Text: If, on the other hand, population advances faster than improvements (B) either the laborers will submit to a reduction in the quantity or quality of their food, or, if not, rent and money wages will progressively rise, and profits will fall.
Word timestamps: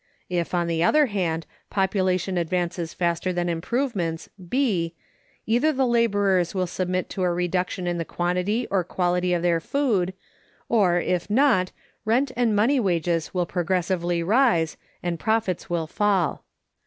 If, 0.31 0.55
on 0.55 0.65
the 0.65 0.81
other 0.83 1.05
hand, 1.05 1.45
population 1.69 2.35
advances 2.35 2.91
faster 2.91 3.31
than 3.31 3.47
improvements 3.47 4.29
(B) 4.49 4.95
either 5.45 5.71
the 5.71 5.85
laborers 5.85 6.55
will 6.55 6.65
submit 6.65 7.07
to 7.11 7.21
a 7.21 7.31
reduction 7.31 7.85
in 7.85 7.99
the 7.99 8.03
quantity 8.03 8.65
or 8.71 8.83
quality 8.83 9.31
of 9.31 9.43
their 9.43 9.59
food, 9.59 10.15
or, 10.67 10.99
if 10.99 11.29
not, 11.29 11.71
rent 12.03 12.31
and 12.35 12.55
money 12.55 12.79
wages 12.79 13.31
will 13.35 13.45
progressively 13.45 14.23
rise, 14.23 14.75
and 15.03 15.19
profits 15.19 15.69
will 15.69 15.85
fall. 15.85 16.45